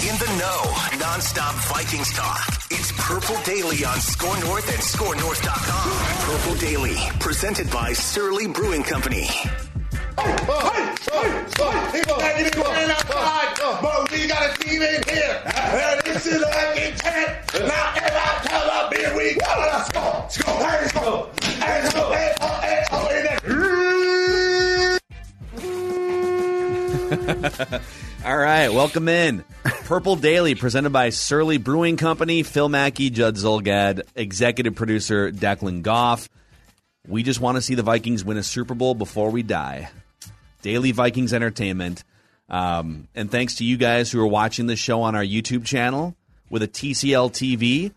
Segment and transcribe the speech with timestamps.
[0.00, 0.62] In the know.
[1.00, 2.46] Non-stop Vikings talk.
[2.70, 5.90] It's Purple Daily on SKOR North and SKORNorth.com.
[6.24, 9.26] Purple Daily, presented by Surly Brewing Company.
[13.82, 15.42] But we got a team in here.
[15.44, 17.54] And this is like intent.
[17.66, 19.46] Now every time I beer we go.
[19.58, 20.00] Let's go.
[20.60, 21.30] Let's go.
[21.60, 22.08] Let's go.
[22.10, 22.57] Let's go.
[28.24, 29.44] All right, welcome in.
[29.62, 36.30] Purple Daily, presented by Surly Brewing Company, Phil Mackey, Judd Zulgad, executive producer Declan Goff.
[37.06, 39.90] We just want to see the Vikings win a Super Bowl before we die.
[40.62, 42.04] Daily Vikings Entertainment.
[42.48, 46.16] Um, and thanks to you guys who are watching this show on our YouTube channel
[46.48, 47.92] with a TCL TV.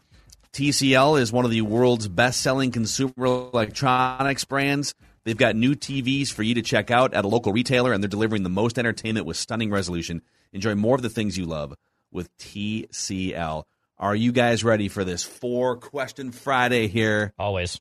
[0.52, 4.94] TCL is one of the world's best selling consumer electronics brands.
[5.23, 8.09] They've got new TVs for you to check out at a local retailer, and they're
[8.09, 10.22] delivering the most entertainment with stunning resolution.
[10.53, 11.75] Enjoy more of the things you love
[12.11, 13.63] with TCL.
[14.00, 17.33] Are you guys ready for this four question Friday here?
[17.38, 17.80] Always.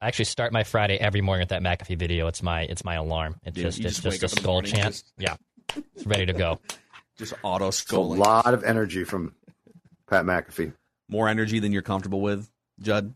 [0.00, 2.26] I actually start my Friday every morning with that McAfee video.
[2.28, 3.40] It's my it's my alarm.
[3.42, 4.94] It's Yeah, just you it's just just, a up in the skull morning, chant.
[4.94, 5.36] just- Yeah,
[5.96, 6.60] it's ready to go.
[7.18, 9.34] Just auto It's a lot of energy from
[10.06, 10.74] Pat McAfee.
[11.08, 12.46] More energy than you're comfortable with,
[12.78, 13.14] Judd?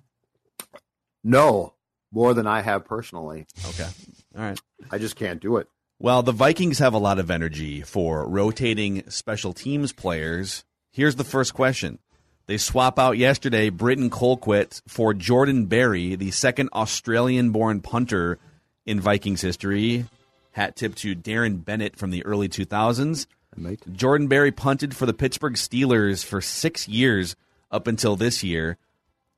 [1.22, 1.74] No,
[2.12, 3.46] more than I have personally.
[3.68, 3.88] Okay.
[4.36, 4.60] All right.
[4.90, 5.68] I just can't do it.
[5.98, 10.64] Well, the Vikings have a lot of energy for rotating special teams players.
[10.92, 11.98] Here's the first question.
[12.46, 18.38] They swap out yesterday Britton Colquitt for Jordan Berry, the second Australian born punter
[18.86, 20.06] in Vikings history.
[20.52, 23.26] Hat tip to Darren Bennett from the early 2000s.
[23.56, 23.80] Mate.
[23.92, 27.36] Jordan Berry punted for the Pittsburgh Steelers for six years
[27.70, 28.78] up until this year,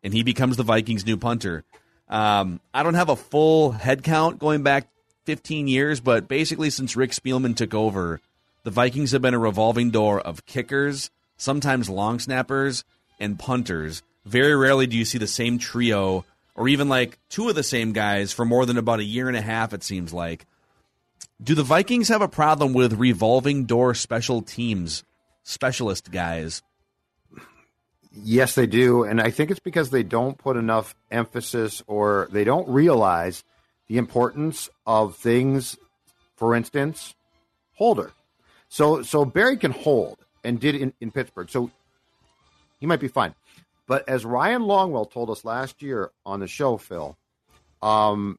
[0.03, 1.65] and he becomes the Vikings' new punter.
[2.13, 4.87] Um, I don't have a full head count going back
[5.25, 8.21] 15 years, but basically since Rick Spielman took over,
[8.65, 12.85] the Vikings have been a revolving door of kickers, sometimes long snappers,
[13.19, 14.03] and punters.
[14.27, 17.95] Very rarely do you see the same trio or even like two of the same
[17.95, 20.45] guys for more than about a year and a half, it seems like.
[21.43, 25.03] Do the Vikings have a problem with revolving door special teams,
[25.45, 26.63] specialist guys?
[28.15, 29.05] Yes, they do.
[29.05, 33.45] And I think it's because they don't put enough emphasis or they don't realize
[33.89, 35.77] the importance of things,
[36.37, 37.15] for instance,
[37.75, 38.13] holder.
[38.69, 41.51] So so Berry can hold and did in, in Pittsburgh.
[41.51, 41.71] So
[42.81, 43.35] he might be fine.
[43.87, 47.17] But as Ryan Longwell told us last year on the show, Phil,
[47.83, 48.39] um,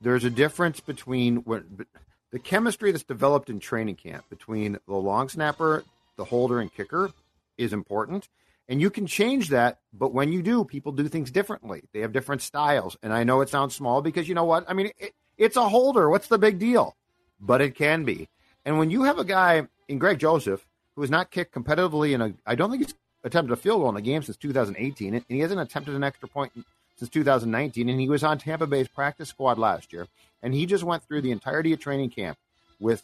[0.00, 1.86] there's a difference between when
[2.30, 5.84] the chemistry that's developed in training camp between the long snapper,
[6.16, 7.10] the holder, and kicker
[7.56, 8.28] is important.
[8.68, 11.82] And you can change that, but when you do, people do things differently.
[11.92, 12.96] They have different styles.
[13.02, 14.64] And I know it sounds small because you know what?
[14.68, 16.08] I mean, it, it's a holder.
[16.08, 16.96] What's the big deal?
[17.40, 18.28] But it can be.
[18.64, 22.22] And when you have a guy in Greg Joseph who has not kicked competitively in
[22.22, 25.24] a, I don't think he's attempted a field goal in a game since 2018, and
[25.28, 26.52] he hasn't attempted an extra point
[26.96, 30.06] since 2019, and he was on Tampa Bay's practice squad last year,
[30.42, 32.38] and he just went through the entirety of training camp
[32.78, 33.02] with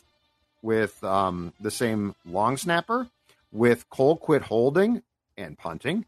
[0.63, 3.09] with um, the same long snapper,
[3.51, 5.03] with Colquitt holding
[5.41, 6.05] and punting,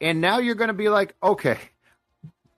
[0.00, 1.58] and now you're going to be like, okay,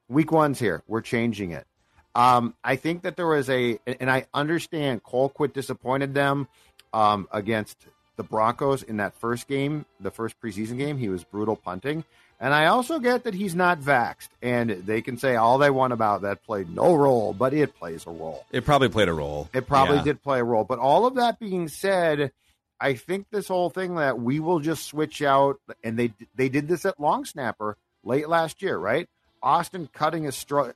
[0.08, 1.66] week one's here, we're changing it.
[2.14, 6.48] Um, I think that there was a, and I understand Colquitt disappointed them
[6.92, 7.76] um, against
[8.16, 10.98] the Broncos in that first game, the first preseason game.
[10.98, 12.02] He was brutal punting.
[12.40, 14.28] And I also get that he's not vaxxed.
[14.42, 18.04] And they can say all they want about that played no role, but it plays
[18.06, 18.44] a role.
[18.50, 19.48] It probably played a role.
[19.52, 20.04] It probably Yeah.
[20.04, 20.64] did play a role.
[20.64, 22.32] But all of that being said,
[22.80, 26.68] I think this whole thing that we will just switch out, and they they did
[26.68, 29.08] this at long snapper late last year, right?
[29.42, 30.70] Austin Cutting is str-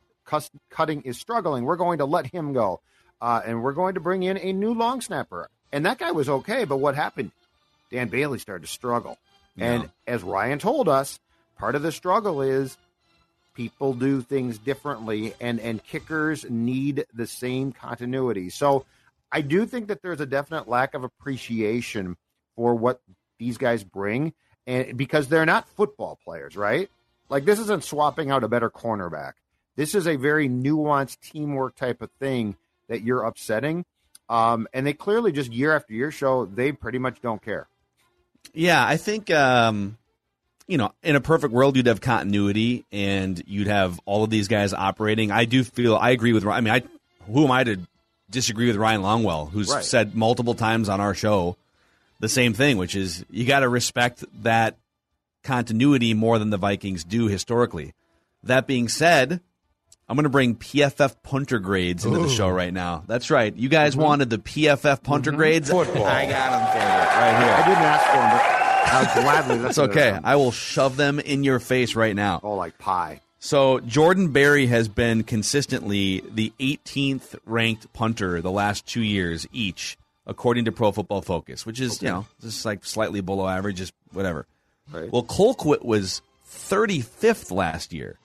[0.70, 1.64] Cutting is struggling.
[1.64, 2.80] We're going to let him go,
[3.20, 5.48] uh, and we're going to bring in a new long snapper.
[5.72, 7.30] And that guy was okay, but what happened?
[7.90, 9.18] Dan Bailey started to struggle.
[9.56, 9.72] Yeah.
[9.72, 11.18] And as Ryan told us,
[11.58, 12.76] part of the struggle is
[13.54, 18.50] people do things differently and and kickers need the same continuity.
[18.50, 18.84] So
[19.32, 22.16] I do think that there's a definite lack of appreciation
[22.54, 23.00] for what
[23.38, 24.34] these guys bring
[24.66, 26.88] and because they're not football players, right?
[27.28, 29.32] Like this isn't swapping out a better cornerback.
[29.74, 32.56] This is a very nuanced teamwork type of thing
[32.88, 33.86] that you're upsetting.
[34.28, 37.68] Um, and they clearly just year after year show they pretty much don't care.
[38.52, 39.96] Yeah, I think um,
[40.66, 44.48] you know, in a perfect world, you'd have continuity and you'd have all of these
[44.48, 45.30] guys operating.
[45.30, 46.46] I do feel I agree with.
[46.46, 46.82] I mean, I
[47.30, 47.80] who am I to
[48.32, 49.84] disagree with Ryan Longwell, who's Right.
[49.84, 51.56] said multiple times on our show
[52.20, 54.76] the same thing, which is you got to respect that
[55.42, 57.94] continuity more than the Vikings do historically.
[58.44, 59.40] That being said,
[60.08, 63.04] I'm going to bring PFF punter grades into the show right now.
[63.06, 63.54] That's right.
[63.54, 64.02] You guys mm-hmm.
[64.02, 65.38] wanted the PFF punter mm-hmm.
[65.38, 65.70] grades.
[65.70, 66.04] Football.
[66.04, 67.54] I got them for you right here.
[67.54, 68.62] I didn't ask for them, but
[68.92, 70.18] I'll gladly That's okay.
[70.22, 72.40] I will shove them in your face right now.
[72.42, 73.20] Oh, like pie.
[73.44, 79.98] So Jordan Berry has been consistently the 18th ranked punter the last two years each,
[80.28, 83.94] according to Pro Football Focus, which is you know just like slightly below average, just
[84.12, 84.46] whatever.
[84.92, 85.10] Right.
[85.10, 88.16] Well, Colquitt was 35th last year.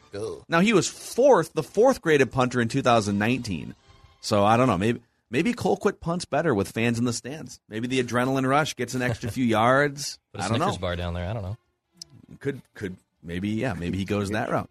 [0.48, 3.74] Now he was fourth, the fourth graded punter in 2019.
[4.22, 7.60] So I don't know, maybe maybe Colquitt punts better with fans in the stands.
[7.68, 10.20] Maybe the adrenaline rush gets an extra few yards.
[10.32, 10.80] Put a I don't Snickers know.
[10.80, 11.28] bar down there.
[11.28, 11.58] I don't know.
[12.40, 14.70] Could could maybe yeah maybe he goes that route,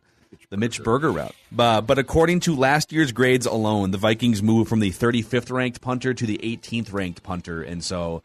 [0.50, 1.34] the Mitch Berger route.
[1.50, 5.80] But but according to last year's grades alone, the Vikings moved from the 35th ranked
[5.80, 8.22] punter to the 18th ranked punter, and so.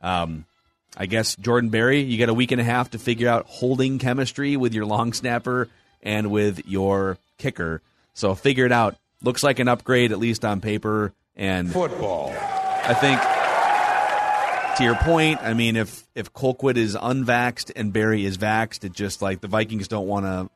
[0.00, 0.44] Um,
[0.96, 3.98] I guess Jordan Berry, you got a week and a half to figure out holding
[3.98, 5.68] chemistry with your long snapper
[6.04, 7.82] and with your kicker.
[8.12, 8.96] So figure it out.
[9.22, 11.12] Looks like an upgrade, at least on paper.
[11.34, 12.32] And Football.
[12.38, 13.20] I think
[14.76, 18.92] to your point, I mean, if if Colquitt is unvaxxed and Berry is vaxxed, it
[18.92, 20.50] just like the Vikings don't want to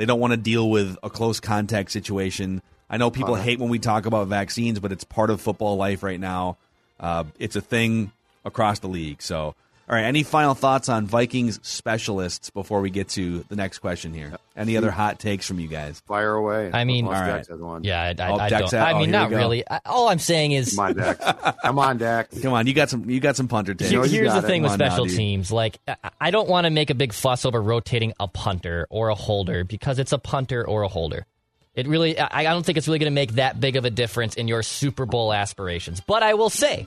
[0.00, 2.62] they don't want to deal with a close contact situation.
[2.88, 6.02] I know people hate when we talk about vaccines, but it's part of football life
[6.02, 6.56] right now.
[6.98, 8.10] Uh, it's a thing
[8.42, 9.20] across the league.
[9.20, 9.54] So,
[9.90, 14.14] all right, any final thoughts on Vikings specialists before we get to the next question
[14.14, 14.32] here?
[14.56, 15.98] Any other hot takes from you guys?
[16.06, 16.70] Fire away.
[16.72, 17.54] I mean- Unless All Dex right.
[17.56, 17.82] has one.
[17.84, 18.62] Yeah, I, I, Oh, I don't.
[18.62, 18.74] out.
[18.74, 19.68] I Oh, mean, here not really.
[19.68, 21.24] I, all I'm saying is Come on, Dex.
[21.64, 22.40] Come on, Dex.
[22.42, 23.90] Come on, you got some you got some punter takes.
[23.90, 24.46] Here- here's the got it.
[24.46, 25.16] thing with Come on now, special dude.
[25.16, 25.50] teams.
[25.50, 29.08] Like, I- I don't want to make a big fuss over rotating a punter or
[29.08, 31.26] a holder because it's a punter or a holder.
[31.74, 33.90] It really, I I don't think it's really going to make that big of a
[33.90, 36.00] difference in your Super Bowl aspirations.
[36.00, 36.86] But I will say,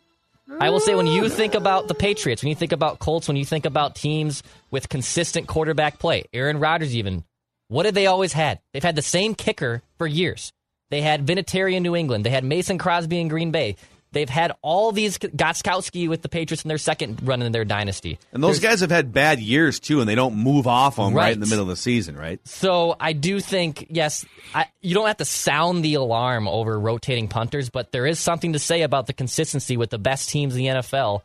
[0.59, 1.31] I will say, when you mm.
[1.31, 4.89] think about the Patriots, when you think about Colts, when you think about teams with
[4.89, 7.23] consistent quarterback play, Aaron Rodgers even,
[7.69, 8.59] what have they always had?
[8.73, 10.51] They've had the same kicker for years.
[10.89, 12.25] They had Vinatieri in New England.
[12.25, 13.77] They had Mason Crosby in Green Bay.
[14.13, 18.17] They've had all these Gostkowski with the Patriots in their second run in their dynasty.
[18.31, 21.13] And those There's- guys have had bad years too, and they don't move off them
[21.13, 21.33] right, Right.
[21.33, 22.39] in the middle of the season, right?
[22.47, 24.23] So I do think yes,
[24.55, 28.53] I, you don't have to sound the alarm over rotating punters, but there is something
[28.53, 31.21] to say about the consistency with the best teams in the NFL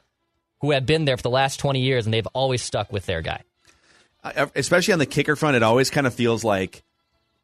[0.61, 3.23] who have been there for the last 20 years and they've always stuck with their
[3.23, 3.43] guy.
[4.56, 6.82] Especially on the kicker front, it always kind of feels like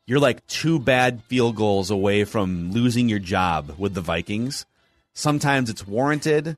[0.07, 4.67] you're like two bad field goals away from losing your job with the Vikings.
[5.15, 6.57] Sometimes it's warranted,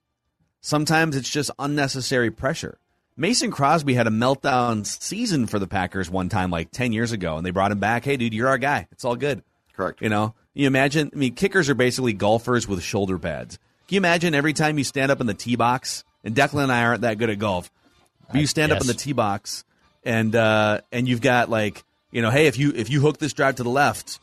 [0.60, 2.78] sometimes it's just unnecessary pressure.
[3.16, 7.36] Mason Crosby had a meltdown season for the Packers one time, like 10 years ago,
[7.36, 8.04] and they brought him back.
[8.04, 8.88] Hey, dude, you're our guy.
[8.92, 9.42] It's all good.
[9.74, 10.02] Correct.
[10.02, 13.58] You know, you imagine, I mean, kickers are basically golfers with shoulder pads.
[13.88, 16.72] Can you imagine every time you stand up in the tee box, and Declan and
[16.72, 17.70] I aren't that good at golf,
[18.30, 19.02] but you stand up in the yes.
[19.02, 19.64] tee box
[20.04, 23.32] and uh, and you've got like, you know, hey, if you if you hook this
[23.32, 24.18] drive to the left,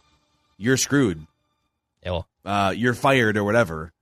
[0.58, 1.26] you're screwed.
[2.04, 3.94] Yeah, well, Uh, you're fired or whatever.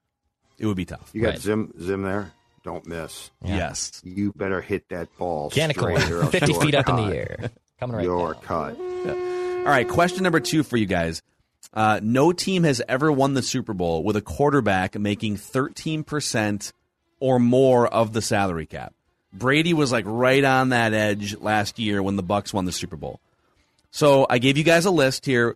[0.61, 1.09] It would be tough.
[1.13, 1.39] You got Right.
[1.39, 2.31] Zim Zim there.
[2.63, 3.31] Don't miss.
[3.43, 3.99] Yes.
[4.03, 7.49] You better hit that ball Canicle, straight or else 50 feet up in the air.
[7.79, 8.43] Coming right You're down.
[8.43, 8.77] cut.
[8.77, 11.23] All right, question number two for you guys.
[11.73, 16.71] Uh, no team has ever won the Super Bowl with a quarterback making 13%
[17.19, 18.93] or more of the salary cap.
[19.33, 22.97] Brady was like right on that edge last year when the Bucs won the Super
[22.97, 23.19] Bowl.
[23.89, 25.55] So I gave you guys a list here.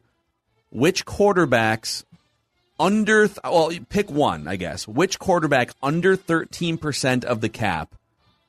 [0.72, 2.04] Which quarterbacks
[2.80, 4.88] under th- well, pick one, I guess.
[4.88, 7.96] Which quarterback under 13% of the cap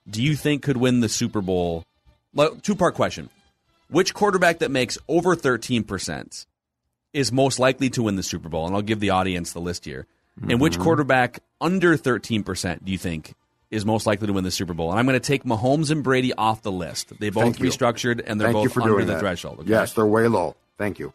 [0.08, 1.84] do you think could win the Super Bowl?
[2.62, 3.30] Two part question.
[3.88, 6.46] Which quarterback that makes over 13%
[7.12, 8.66] is most likely to win the Super Bowl?
[8.66, 10.06] And I'll give the audience the list here.
[10.48, 10.82] And which mm-hmm.
[10.82, 13.34] quarterback under 13% do you think
[13.70, 14.90] is most likely to win the Super Bowl?
[14.90, 17.18] And I'm going to take Mahomes and Brady off the list.
[17.18, 17.70] They both Thank you.
[17.70, 19.20] restructured and they're Thank both under the that.
[19.20, 19.60] threshold.
[19.60, 19.70] okay?
[19.70, 20.56] Yes, they're way low.
[20.76, 21.14] Thank you.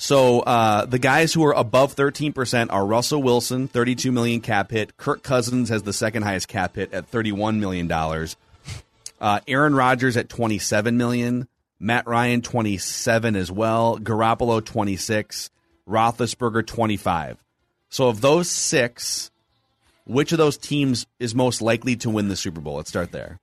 [0.00, 4.96] So uh, the guys who are above 13% are Russell Wilson, 32 million cap hit.
[4.96, 8.36] Kirk Cousins has the second highest cap hit at 31 million dollars.
[9.20, 11.48] Uh, Aaron Rodgers at 27 million.
[11.80, 13.98] Matt Ryan 27 as well.
[13.98, 15.50] Garoppolo 26.
[15.88, 17.36] Roethlisberger 25.
[17.88, 19.32] So of those six,
[20.06, 22.76] which of those teams is most likely to win the Super Bowl?
[22.76, 23.40] Let's start there.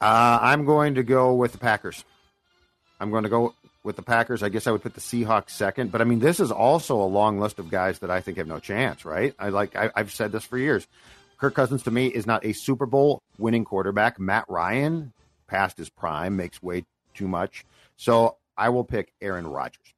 [0.00, 2.04] Uh, I'm going to go with the Packers.
[2.98, 4.42] I'm going to go with the Packers.
[4.42, 7.04] I guess I would put the Seahawks second, but I mean, this is also a
[7.04, 9.04] long list of guys that I think have no chance.
[9.04, 9.34] Right?
[9.38, 10.86] I like I, I've said this for years.
[11.38, 14.20] Kirk Cousins to me is not a Super Bowl winning quarterback.
[14.20, 15.12] Matt Ryan,
[15.46, 16.84] past his prime, makes way
[17.14, 17.64] too much.
[17.96, 19.94] So I will pick Aaron Rodgers.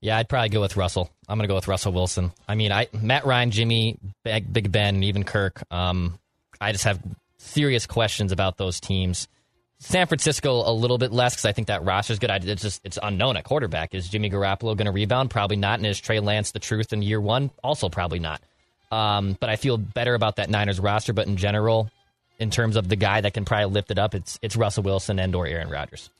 [0.00, 1.10] Yeah, I'd probably go with Russell.
[1.28, 2.32] I'm going to go with Russell Wilson.
[2.48, 5.62] I mean, I Matt Ryan, Jimmy, Big Ben, and even Kirk.
[5.70, 6.18] Um,
[6.60, 7.00] I just have
[7.38, 9.28] serious questions about those teams.
[9.82, 12.30] San Francisco a little bit less because I think that roster is good.
[12.30, 13.94] I, it's just it's unknown at quarterback.
[13.94, 15.30] Is Jimmy Garoppolo going to rebound?
[15.30, 15.78] Probably not.
[15.78, 17.50] And is Trey Lance the truth in year one?
[17.64, 18.42] Also probably not.
[18.92, 21.14] Um, but I feel better about that Niners roster.
[21.14, 21.90] But in general,
[22.38, 25.18] in terms of the guy that can probably lift it up, it's it's Russell Wilson
[25.18, 26.10] and or Aaron Rodgers.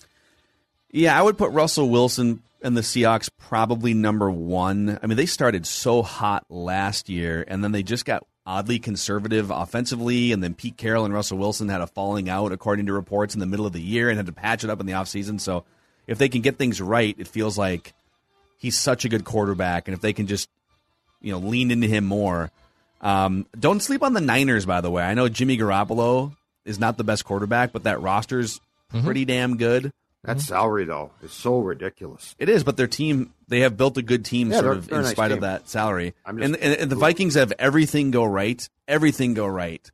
[0.91, 4.99] Yeah, I would put Russell Wilson and the Seahawks probably number one.
[5.03, 9.53] I mean, they started so hot last year, and then they just got oddly conservative
[9.53, 13.33] offensively, and then Pete Carroll and Russell Wilson had a falling out, according to reports,
[13.33, 15.41] in the middle of the year and had to patch it up in the offseason.
[15.41, 15.65] So
[16.09, 17.95] if they can get things right, it feels like
[18.59, 20.49] he's such a good quarterback, and if they can just
[21.21, 22.51] you know lean into him more.
[23.01, 25.05] Um, don't sleep on the Niners, by the way.
[25.05, 28.61] I know Jimmy Garoppolo is not the best quarterback, but that roster's
[28.93, 29.05] mm-hmm.
[29.05, 29.93] pretty damn good.
[30.25, 32.35] That salary though is so ridiculous.
[32.39, 35.03] It is, but their team they have built a good team yeah, sort of in
[35.03, 35.39] nice spite team.
[35.39, 36.15] of that salary.
[36.25, 39.91] And, and, and, the Vikings have everything go right, everything go right.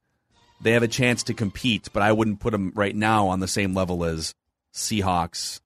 [0.63, 3.49] They have a chance to compete, but I wouldn't put them right now on the
[3.49, 4.35] same level as
[4.75, 5.61] Seahawks,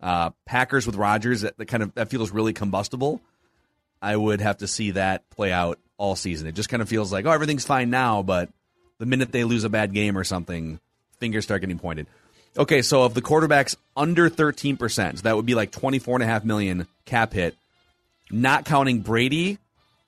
[0.00, 1.40] uh, Packers with Rodgers.
[1.40, 3.20] That, that kind of that feels really combustible.
[4.02, 6.46] I would have to see that play out all season.
[6.46, 8.50] It just kind of feels like oh everything's fine now, but
[8.98, 10.78] the minute they lose a bad game or something,
[11.18, 12.06] fingers start getting pointed.
[12.58, 17.32] Okay, so of the quarterbacks under 13%, so that would be like 24.5 million cap
[17.32, 17.54] hit,
[18.30, 19.58] not counting Brady,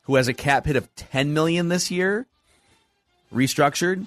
[0.02, 2.26] who has a cap hit of 10 million this year,
[3.32, 4.06] restructured,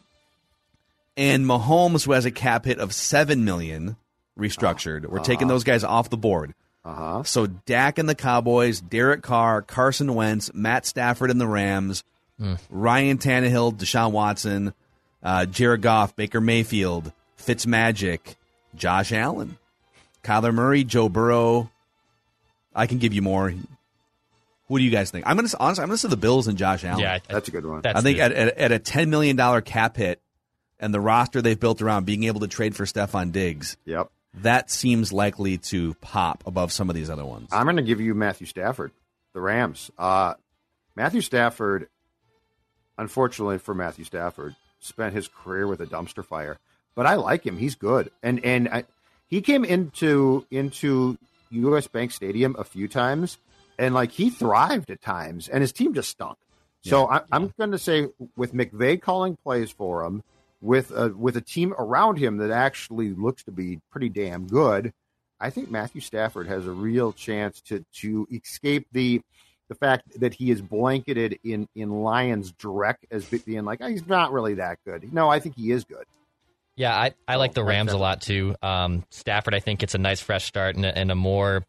[1.15, 3.95] and Mahomes, who has a cap hit of 7 million,
[4.37, 5.05] restructured.
[5.05, 5.25] We're uh-huh.
[5.25, 6.53] taking those guys off the board.
[6.83, 7.23] Uh-huh.
[7.23, 12.03] So Dak and the Cowboys, Derek Carr, Carson Wentz, Matt Stafford and the Rams,
[12.39, 12.59] mm.
[12.69, 14.73] Ryan Tannehill, Deshaun Watson,
[15.23, 17.11] uh, Jared Goff, Baker Mayfield,
[17.45, 18.35] Fitzmagic,
[18.75, 19.57] Josh Allen,
[20.23, 21.69] Kyler Murray, Joe Burrow.
[22.73, 23.53] I can give you more.
[24.67, 25.27] What do you guys think?
[25.27, 26.99] I'm gonna honestly, I'm gonna say the Bills and Josh Allen.
[26.99, 27.81] Yeah, that's a good one.
[27.85, 30.19] I think at, at, at, a ten million dollar cap hit
[30.79, 33.77] and the roster they've built around being able to trade for Stefon Diggs.
[33.85, 34.09] Yep,
[34.41, 37.49] that seems likely to pop above some of these other ones.
[37.51, 38.91] I'm gonna give you Matthew Stafford,
[39.33, 39.91] the Rams.
[39.97, 40.33] Uh,
[40.95, 41.87] Matthew Stafford,
[42.97, 46.57] unfortunately for Matthew Stafford, spent his career with a dumpster fire
[46.95, 47.57] but I like him.
[47.57, 48.83] He's good, and and I,
[49.27, 51.17] he came into into
[51.51, 51.87] U.S.
[51.87, 53.37] Bank Stadium a few times,
[53.77, 56.37] and like he thrived at times, and his team just stunk.
[56.83, 60.23] So yeah, I, am going to say with McVay calling plays for him,
[60.61, 64.93] with a, with a team around him that actually looks to be pretty damn good,
[65.39, 69.21] I think Matthew Stafford has a real chance to to escape the
[69.67, 74.07] the fact that he is blanketed in in Lions dreck as being like oh, he's
[74.07, 75.11] not really that good.
[75.13, 76.05] No, I think he is good.
[76.75, 78.55] Yeah, I, I like the Rams a lot too.
[78.61, 81.65] Um, Stafford, I think it's a nice fresh start and a, and a more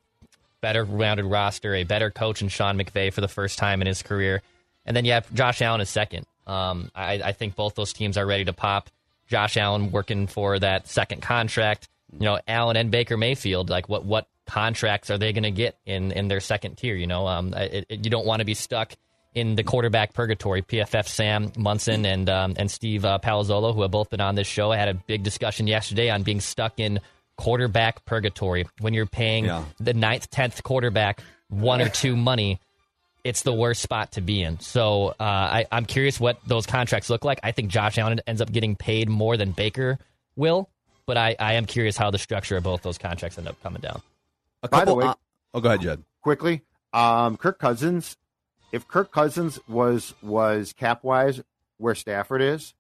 [0.61, 4.03] better rounded roster, a better coach in Sean McVay for the first time in his
[4.03, 4.43] career.
[4.85, 6.27] And then you have Josh Allen is second.
[6.47, 8.91] Um, I, I think both those teams are ready to pop.
[9.29, 11.89] Josh Allen working for that second contract.
[12.13, 15.77] You know, Allen and Baker Mayfield, like what what contracts are they going to get
[15.87, 16.95] in in their second tier?
[16.95, 18.95] You know, um, it, it, you don't want to be stuck
[19.37, 20.63] in the quarterback purgatory.
[20.63, 24.49] PFF Sam Monson and um, and Steve uh, Palazzolo, who have both been on this
[24.49, 26.99] show, I had a big discussion yesterday on being stuck in
[27.37, 28.67] quarterback purgatory.
[28.81, 29.65] When you're paying yeah.
[29.79, 32.59] the ninth, tenth quarterback one or two money,
[33.25, 34.59] it's the worst spot to be in.
[34.59, 37.39] So uh, I, I'm curious what those contracts look like.
[37.43, 39.99] I think Josh Allen ends up getting paid more than Baker
[40.35, 40.71] will,
[41.05, 43.83] but I, I am curious how the structure of both those contracts end up coming
[43.83, 44.01] down.
[44.71, 45.15] By the way, uh,
[45.53, 46.03] oh, go ahead, Judd.
[46.23, 46.63] Quickly,
[46.95, 48.17] um, Kirk Cousins
[48.77, 51.41] if Kirk Cousins was was cap wise
[51.79, 52.75] where Stafford is,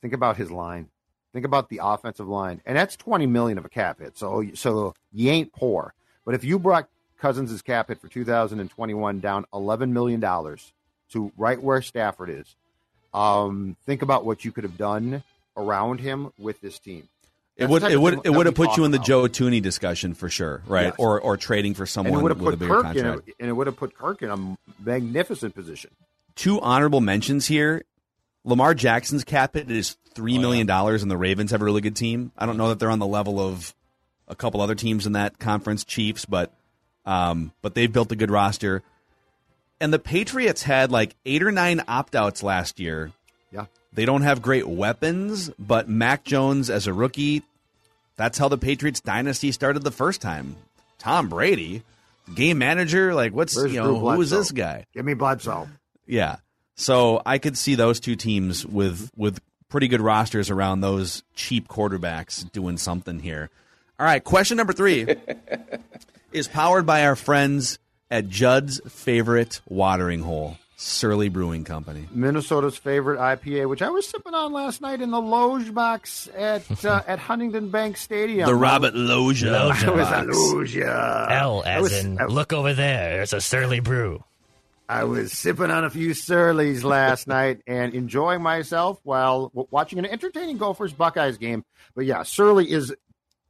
[0.00, 0.88] think about his line.
[1.32, 4.18] Think about the offensive line, and that's twenty million of a cap hit.
[4.18, 5.94] So so you ain't poor.
[6.24, 6.88] But if you brought
[7.18, 10.72] Cousins' cap hit for 2021 down 11 million dollars
[11.10, 12.56] to right where Stafford is,
[13.14, 15.22] um, think about what you could have done
[15.56, 17.08] around him with this team.
[17.62, 19.06] It would it would it would have put you in the about.
[19.06, 20.86] Joe Tooney discussion for sure, right?
[20.86, 20.94] Yes.
[20.98, 23.12] Or or trading for someone it would have with a put bigger Kirk in a,
[23.12, 25.90] and it would have put Kirk in a magnificent position.
[26.34, 27.84] Two honorable mentions here.
[28.44, 31.96] Lamar Jackson's cap hit is three million dollars, and the Ravens have a really good
[31.96, 32.32] team.
[32.36, 33.74] I don't know that they're on the level of
[34.28, 36.52] a couple other teams in that conference, Chiefs, but
[37.04, 38.82] um, but they've built a good roster.
[39.80, 43.12] And the Patriots had like eight or nine opt outs last year.
[43.50, 43.66] Yeah.
[43.92, 47.42] They don't have great weapons, but Mac Jones as a rookie,
[48.16, 50.56] that's how the Patriots dynasty started the first time.
[50.98, 51.82] Tom Brady,
[52.34, 54.86] game manager, like what's Where's you know who is this guy?
[54.94, 55.68] Give me Bledsoe.
[56.06, 56.36] Yeah.
[56.76, 61.68] So I could see those two teams with with pretty good rosters around those cheap
[61.68, 63.50] quarterbacks doing something here.
[63.98, 65.06] All right, question number three
[66.32, 67.78] is powered by our friends
[68.10, 72.08] at Judd's favorite watering hole, Surly Brewing Company.
[72.10, 76.84] Minnesota's favorite IPA, which I was sipping on last night in the Loge box at
[76.84, 78.46] uh, at Huntington Bank Stadium.
[78.46, 79.70] The Robert Loja.
[79.70, 79.88] Loja.
[79.88, 80.36] I was a box.
[80.36, 81.30] Loja.
[81.30, 83.22] L I as was- in I- look over there.
[83.22, 84.24] It's a surly brew.
[84.88, 90.04] I was sipping on a few Surleys last night and enjoying myself while watching an
[90.04, 91.64] entertaining Gophers Buckeyes game.
[91.94, 92.92] But yeah, Surly is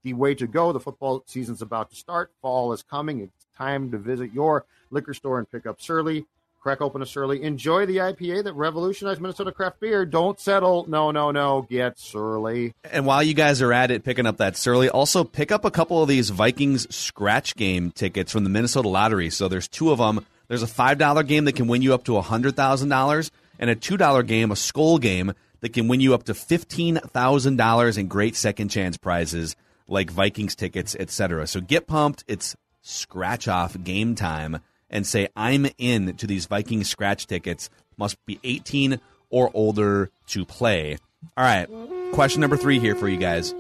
[0.05, 0.73] the way to go.
[0.73, 2.31] The football season's about to start.
[2.43, 3.21] Fall is coming.
[3.21, 6.27] It's time to visit your liquor store and pick up Surly.
[6.63, 7.43] Crack open a Surly.
[7.43, 10.07] Enjoy the IPA that revolutionized Minnesota craft beer.
[10.07, 10.89] Don't settle.
[10.89, 11.67] No, no, no.
[11.69, 12.73] Get Surly.
[12.89, 15.73] And while you guys are at it picking up that Surly, also pick up a
[15.73, 19.29] couple of these Vikings scratch game tickets from the Minnesota Lottery.
[19.29, 20.25] So there's two of them.
[20.47, 24.53] There's a $5 game that can win you up to $100,000 and a $2 game,
[24.53, 29.57] a skull game, that can win you up to $15,000 in great second chance prizes
[29.89, 31.49] like Vikings tickets, etc.
[31.49, 32.23] So get pumped.
[32.29, 34.61] It's scratch off game time
[34.93, 37.71] and say, I'm in to these Viking scratch tickets.
[37.97, 40.99] Must be 18 or older to play.
[41.37, 41.69] All right.
[42.13, 43.55] Question number three here for you guys.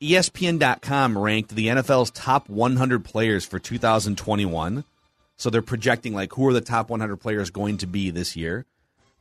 [0.00, 4.84] ESPN.com ranked the NFL's top 100 players for 2021.
[5.36, 8.66] So they're projecting like who are the top 100 players going to be this year.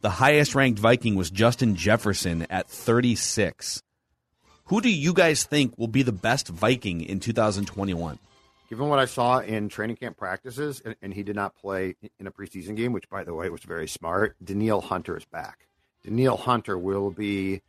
[0.02, 3.82] The highest ranked Viking was Justin Jefferson at 36.
[4.66, 8.20] Who do you guys think will be the best Viking in 2021?
[8.70, 12.28] Given what I saw in training camp practices, and, and he did not play in
[12.28, 14.36] a preseason game, which, by the way, was very smart.
[14.44, 15.68] Danielle Hunter is back.
[16.04, 17.62] Danielle Hunter will be,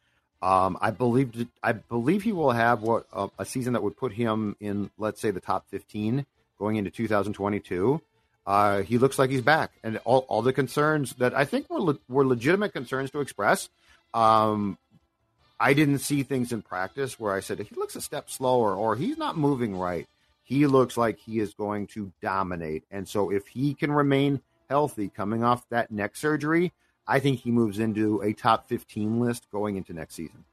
[0.42, 3.06] um, I believe, I believe he will have what
[3.38, 6.26] a season that would put him in, let's say, the top fifteen
[6.58, 8.00] going into 2022.
[8.46, 11.80] Uh, he looks like he's back, and all, all the concerns that I think were
[11.80, 13.68] le- were legitimate concerns to express.
[14.14, 14.78] Um,
[15.60, 18.96] I didn't see things in practice where I said he looks a step slower or
[18.96, 20.06] he's not moving right.
[20.48, 22.84] He looks like he is going to dominate.
[22.90, 26.72] And so if he can remain healthy coming off that neck surgery,
[27.06, 30.46] I think he moves into a top 15 list going into next season.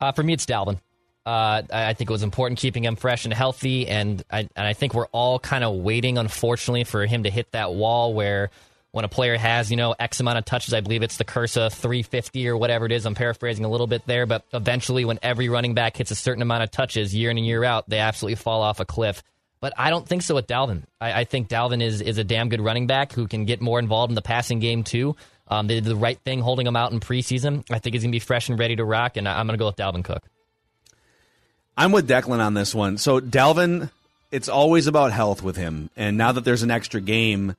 [0.00, 0.78] Uh, for me, it's Dalvin.
[1.26, 4.72] Uh, I think it was important keeping him fresh and healthy, and I, and I
[4.72, 8.50] think we're all kind of waiting, unfortunately, for him to hit that wall where
[8.96, 11.58] when a player has, you know, X amount of touches, I believe it's the curse
[11.58, 13.04] of 350 or whatever it is.
[13.04, 16.40] I'm paraphrasing a little bit there, but eventually, when every running back hits a certain
[16.40, 19.22] amount of touches year in and year out, they absolutely fall off a cliff.
[19.60, 20.84] But I don't think so with Dalvin.
[20.98, 23.78] I, I think Dalvin is is a damn good running back who can get more
[23.78, 25.14] involved in the passing game too.
[25.46, 27.64] Um, they did the right thing holding him out in preseason.
[27.70, 29.76] I think he's gonna be fresh and ready to rock, and I'm gonna go with
[29.76, 30.22] Dalvin Cook.
[31.76, 32.96] I'm with Declan on this one.
[32.96, 33.90] So Dalvin,
[34.30, 37.56] it's always about health with him, and now that there's an extra game,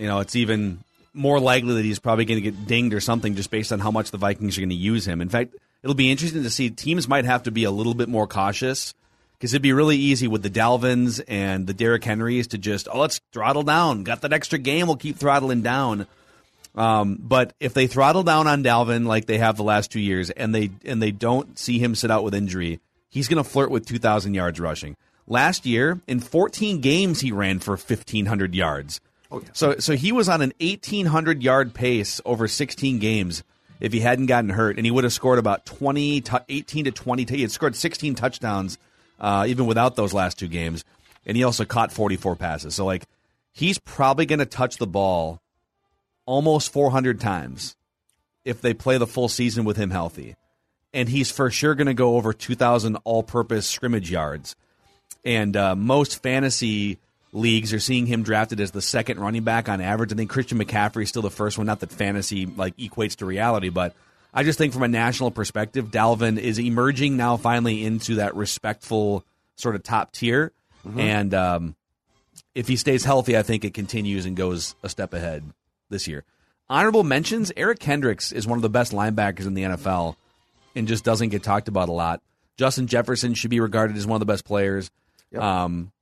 [0.00, 0.82] you know, it's even
[1.12, 3.90] more likely that he's probably going to get dinged or something just based on how
[3.90, 5.20] much the Vikings are going to use him.
[5.20, 6.70] In fact, it'll be interesting to see.
[6.70, 8.94] Teams might have to be a little bit more cautious
[9.36, 12.98] because it'd be really easy with the Dalvins and the Derrick Henrys to just oh
[12.98, 14.04] let's throttle down.
[14.04, 16.06] Got that extra game, we'll keep throttling down.
[16.74, 20.30] Um, but if they throttle down on Dalvin like they have the last two years,
[20.30, 23.70] and they and they don't see him sit out with injury, he's going to flirt
[23.70, 24.96] with 2,000 yards rushing.
[25.26, 29.00] Last year, in 14 games, he ran for 1,500 yards.
[29.52, 33.44] So so he was on an 1,800 yard pace over 16 games
[33.78, 37.24] if he hadn't gotten hurt, and he would have scored about 20, 18 to 20.
[37.24, 38.78] T- he had scored 16 touchdowns
[39.18, 40.84] uh, even without those last two games,
[41.24, 42.74] and he also caught 44 passes.
[42.74, 43.04] So like
[43.52, 45.40] he's probably going to touch the ball
[46.26, 47.76] almost 400 times
[48.44, 50.36] if they play the full season with him healthy.
[50.92, 54.56] And he's for sure going to go over 2,000 all purpose scrimmage yards.
[55.24, 56.98] And uh, most fantasy
[57.32, 60.12] leagues are seeing him drafted as the second running back on average.
[60.12, 61.66] I think Christian McCaffrey is still the first one.
[61.66, 63.94] Not that fantasy like equates to reality, but
[64.32, 69.24] I just think from a national perspective, Dalvin is emerging now finally into that respectful
[69.56, 70.52] sort of top tier.
[70.98, 71.76] And um,
[72.54, 75.44] if he stays healthy, I think it continues and goes a step ahead
[75.90, 76.24] this year.
[76.68, 80.16] Honorable mentions: Eric Kendricks is one of the best linebackers in the NFL,
[80.74, 82.22] and just doesn't get talked about a lot.
[82.56, 84.90] Justin Jefferson should be regarded as one of the best players.
[85.36, 85.92] Um,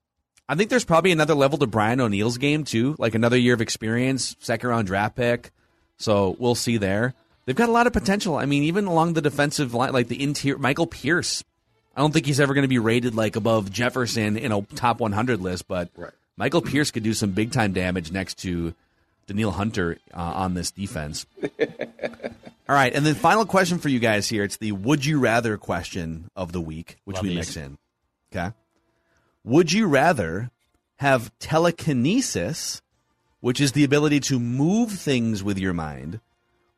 [0.49, 3.61] I think there's probably another level to Brian O'Neill's game too, like another year of
[3.61, 5.51] experience, second round draft pick.
[5.99, 7.15] So we'll see there.
[7.45, 8.37] They've got a lot of potential.
[8.37, 11.43] I mean, even along the defensive line, like the interior, Michael Pierce.
[11.97, 15.01] I don't think he's ever going to be rated like above Jefferson in a top
[15.01, 16.13] 100 list, but Right.
[16.37, 18.73] Michael Pierce could do some big time damage next to
[19.27, 21.27] Danielle Hunter uh, on this defense.
[22.69, 24.45] All right, and then final question for you guys here.
[24.45, 27.37] It's the would you rather question of the week, which Love we these.
[27.39, 27.79] mix in.
[28.33, 28.55] Okay.
[29.49, 30.51] Would you rather
[30.97, 32.83] have telekinesis,
[33.41, 36.21] which is the ability to move things with your mind,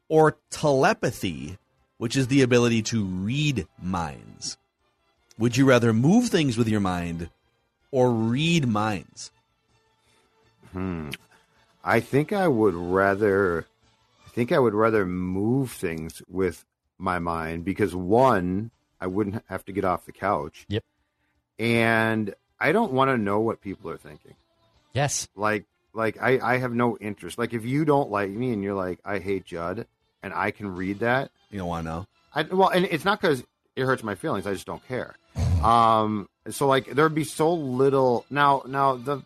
[0.08, 1.58] or telepathy,
[1.98, 4.56] which is the ability to read minds?
[5.36, 7.30] Would you rather move things with your mind
[7.90, 9.32] or read minds?
[10.70, 11.10] Hmm.
[11.82, 13.66] I think I would rather
[14.24, 16.64] I think I would rather move things with
[16.98, 20.66] my mind because one, I wouldn't have to get off the couch.
[20.68, 20.84] Yep.
[21.58, 24.34] And I don't want to know what people are thinking.
[24.92, 25.28] Yes.
[25.34, 27.38] Like like I, I have no interest.
[27.38, 29.86] Like if you don't like me and you're like, I hate Judd
[30.22, 32.06] and I can read that, You don't want to know.
[32.34, 33.42] I well, and it's not because
[33.76, 34.46] it hurts my feelings.
[34.46, 35.16] I just don't care.
[35.62, 38.62] Um, so like there'd be so little now.
[38.66, 39.22] Now the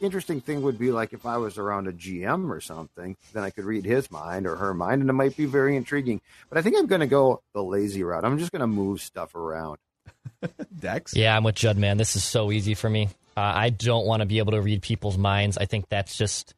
[0.00, 3.50] interesting thing would be like if I was around a GM or something, then I
[3.50, 6.20] could read his mind or her mind, and it might be very intriguing.
[6.48, 8.24] But I think I'm going to go the lazy route.
[8.24, 9.78] I'm just going to move stuff around.
[10.78, 11.14] Dex?
[11.14, 11.96] Yeah, I'm with Judd, man.
[11.96, 13.08] This is so easy for me.
[13.36, 15.56] Uh, I don't want to be able to read people's minds.
[15.58, 16.54] I think that's just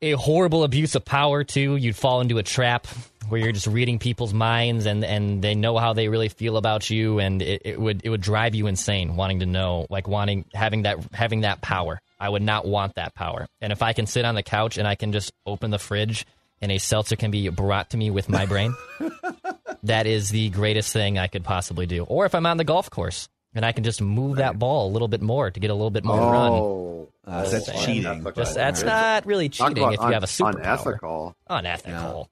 [0.00, 1.76] a horrible abuse of power, too.
[1.76, 2.86] You'd fall into a trap
[3.28, 6.88] where you're just reading people's minds and, and they know how they really feel about
[6.88, 10.44] you, and it, it would it would drive you insane wanting to know, like wanting
[10.54, 12.00] having that having that power.
[12.18, 13.46] I would not want that power.
[13.60, 16.26] And if I can sit on the couch and I can just open the fridge
[16.60, 18.74] and a seltzer can be brought to me with my brain,
[19.88, 22.04] that is the greatest thing I could possibly do.
[22.04, 24.90] Or if I'm on the golf course and I can just move that ball a
[24.92, 26.52] little bit more to get a little bit more run.
[26.52, 28.24] Oh, Uh, that's oh, cheating.
[28.36, 30.54] Just that's not really cheating about if you un- have a superpower.
[30.58, 31.36] unethical.
[31.48, 32.30] Unethical.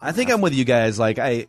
[0.00, 0.98] I think I'm with you guys.
[0.98, 1.46] Like I,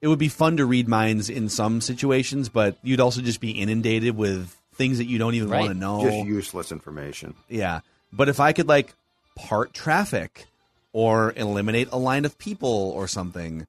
[0.00, 3.50] it would be fun to read minds in some situations, but you'd also just be
[3.52, 5.60] inundated with things that you don't even Right.
[5.60, 6.02] want to know.
[6.02, 7.34] Just useless information.
[7.48, 7.80] yeah,
[8.12, 8.92] but if I could like
[9.36, 10.46] part traffic
[10.92, 13.66] or eliminate a line of people or something,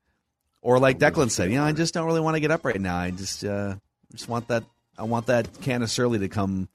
[0.65, 2.81] or like Declan said, you know, I just don't really want to get up right
[2.81, 2.97] now.
[2.97, 3.75] I just, uh,
[4.11, 4.63] just want that.
[4.97, 6.69] I want that can of surly to come,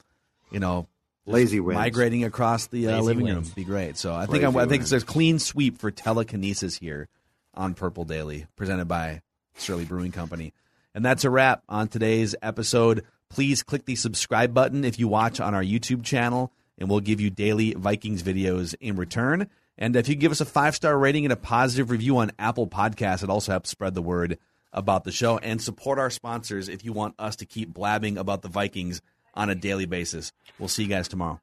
[0.53, 0.87] you know,
[1.27, 1.75] Lazy wins.
[1.75, 3.49] migrating across the uh, living room wins.
[3.49, 3.97] would be great.
[3.97, 4.91] So I think Lazy I'm, I think wins.
[4.91, 7.09] there's a clean sweep for telekinesis here
[7.55, 9.23] on Purple Daily, presented by
[9.57, 10.53] Surly Brewing Company.
[10.95, 13.05] And that's a wrap on today's episode.
[13.29, 17.21] Please click the subscribe button if you watch on our YouTube channel, and we'll give
[17.21, 19.49] you daily Vikings videos in return.
[19.81, 22.67] And if you give us a five star rating and a positive review on Apple
[22.67, 24.39] Podcasts, it also helps spread the word
[24.73, 28.43] about the show and support our sponsors if you want us to keep blabbing about
[28.43, 29.01] the Vikings
[29.35, 30.33] on a daily basis.
[30.59, 31.41] We'll see you guys tomorrow.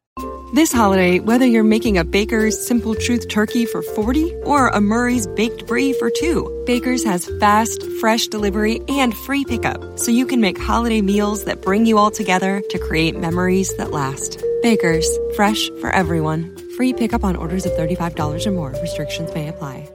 [0.54, 5.28] This holiday, whether you're making a Baker's Simple Truth turkey for 40 or a Murray's
[5.28, 10.40] Baked Brie for two, Baker's has fast, fresh delivery and free pickup, so you can
[10.40, 14.42] make holiday meals that bring you all together to create memories that last.
[14.62, 16.67] Baker's, fresh for everyone.
[16.78, 18.76] Free pickup on orders of $35 or more.
[18.82, 19.90] Restrictions may apply.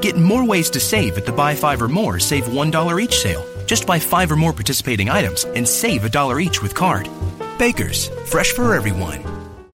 [0.00, 3.44] Get more ways to save at the Buy Five or More Save $1 each sale.
[3.66, 7.08] Just buy five or more participating items and save a dollar each with card.
[7.58, 9.31] Baker's, fresh for everyone.